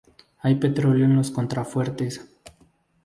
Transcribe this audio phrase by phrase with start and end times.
[0.39, 2.25] Hay petróleo en los contrafuertes.